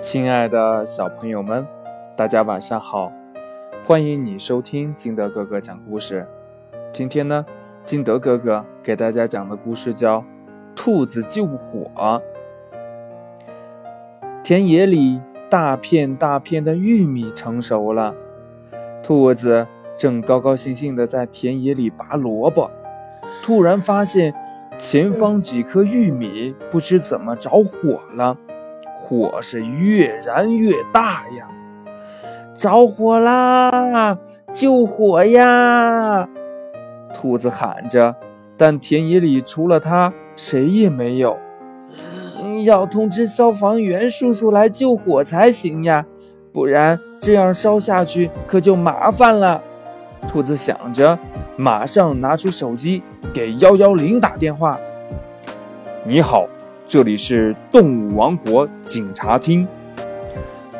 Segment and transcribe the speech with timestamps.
[0.00, 1.66] 亲爱的小朋友们，
[2.14, 3.12] 大家晚上好！
[3.84, 6.24] 欢迎你收听金德哥哥讲故事。
[6.92, 7.44] 今天呢，
[7.84, 10.20] 金德哥哥给大家讲的故事叫
[10.76, 11.90] 《兔子救火》。
[14.44, 18.14] 田野里大片大片的玉米成熟了，
[19.02, 22.70] 兔子正高高兴兴地在田野里拔萝卜，
[23.42, 24.32] 突然发现
[24.78, 28.38] 前方几颗玉米不知怎么着火了。
[28.98, 31.48] 火是越燃越大呀！
[32.54, 34.18] 着火啦！
[34.52, 36.28] 救火呀！
[37.14, 38.16] 兔子喊着，
[38.56, 41.38] 但田野里除了它，谁也没有。
[42.64, 46.04] 要通知消防员叔叔来救火才行呀，
[46.52, 49.62] 不然这样烧下去可就麻烦了。
[50.28, 51.16] 兔子想着，
[51.56, 54.76] 马上拿出手机给幺幺零打电话。
[56.04, 56.48] 你好。
[56.88, 59.68] 这里是动物王国警察厅。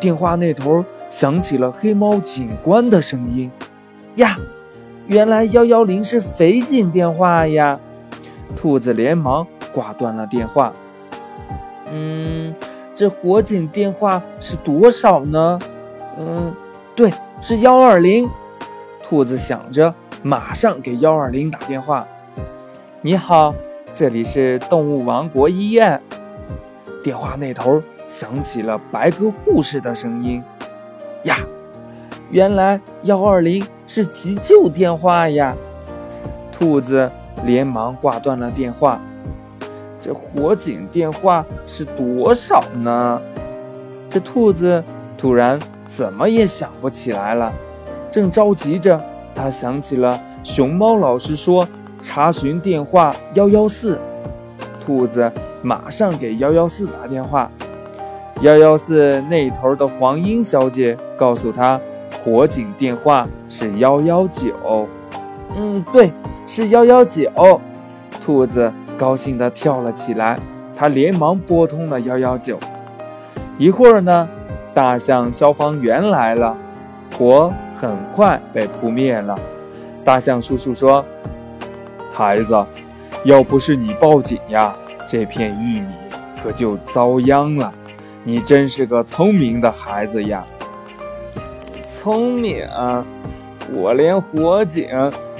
[0.00, 3.48] 电话那头响起了黑猫警官的声音
[4.16, 4.36] ：“呀，
[5.06, 7.78] 原来幺幺零是匪警电话呀！”
[8.56, 10.72] 兔子连忙挂断了电话。
[11.92, 12.52] 嗯，
[12.96, 15.60] 这火警电话是多少呢？
[16.18, 16.52] 嗯，
[16.96, 18.28] 对，是幺二零。
[19.04, 22.04] 兔子想着，马上给幺二零打电话。
[23.02, 23.54] 你好。
[23.94, 26.00] 这里是动物王国医院，
[27.04, 30.42] 电话那头响起了白鸽护士的声音
[31.24, 31.36] ：“呀，
[32.30, 35.54] 原来幺二零是急救电话呀！”
[36.50, 37.10] 兔子
[37.44, 38.98] 连忙挂断了电话。
[40.00, 43.20] 这火警电话是多少呢？
[44.08, 44.82] 这兔子
[45.18, 47.52] 突然怎么也想不起来了，
[48.10, 48.98] 正着急着，
[49.34, 51.68] 他想起了熊猫老师说。
[52.02, 53.96] 查询电话幺幺四，
[54.84, 55.30] 兔子
[55.62, 57.48] 马上给幺幺四打电话。
[58.40, 61.80] 幺幺四那头的黄莺小姐告诉他，
[62.24, 64.88] 火警电话是幺幺九。
[65.56, 66.12] 嗯，对，
[66.44, 67.30] 是幺幺九。
[68.20, 70.36] 兔子高兴地跳了起来，
[70.76, 72.58] 他连忙拨通了幺幺九。
[73.58, 74.28] 一会儿呢，
[74.74, 76.56] 大象消防员来了，
[77.16, 79.38] 火很快被扑灭了。
[80.02, 81.04] 大象叔叔说。
[82.12, 82.54] 孩子，
[83.24, 84.74] 要不是你报警呀，
[85.08, 85.86] 这片玉米
[86.42, 87.72] 可就遭殃了。
[88.24, 90.42] 你真是个聪明的孩子呀！
[91.92, 92.64] 聪明？
[93.72, 94.88] 我连火警、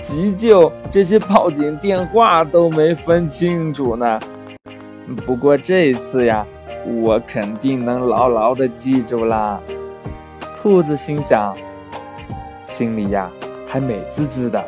[0.00, 4.18] 急救这些报警电话都没分清楚呢。
[5.26, 6.46] 不过这次呀，
[6.86, 9.60] 我肯定能牢牢的记住啦。
[10.56, 11.54] 兔子心想，
[12.64, 13.30] 心里呀
[13.66, 14.64] 还美滋滋的。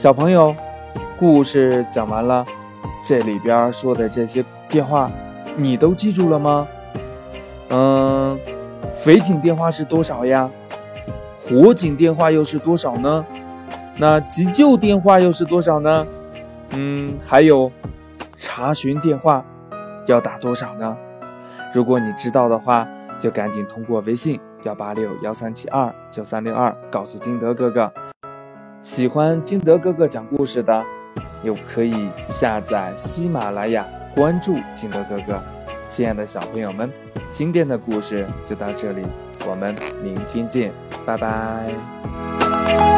[0.00, 0.56] 小朋友，
[1.18, 2.42] 故事讲完了，
[3.04, 5.10] 这里边说的这些电话，
[5.58, 6.66] 你都记住了吗？
[7.68, 8.38] 嗯，
[8.94, 10.50] 匪警电话是多少呀？
[11.38, 13.22] 火警电话又是多少呢？
[13.98, 16.06] 那急救电话又是多少呢？
[16.70, 17.70] 嗯，还有
[18.38, 19.44] 查询电话
[20.06, 20.96] 要打多少呢？
[21.74, 27.92] 如果你知道的话，就赶紧通过微信幺八六幺三七二九三六二告诉金德哥哥。
[28.82, 30.84] 喜欢金德哥哥讲故事的，
[31.42, 35.38] 又可以下载喜马拉雅，关注金德哥哥。
[35.86, 36.90] 亲爱的小朋友们，
[37.30, 39.02] 今天的故事就到这里，
[39.46, 40.72] 我们明天见，
[41.04, 42.89] 拜拜。